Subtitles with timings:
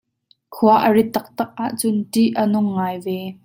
[0.55, 3.17] Khua a rit taktak ahcun ṭih a nung ngai ve.